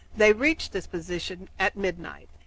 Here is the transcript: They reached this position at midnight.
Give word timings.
They 0.17 0.33
reached 0.33 0.71
this 0.71 0.87
position 0.87 1.47
at 1.59 1.77
midnight. 1.77 2.27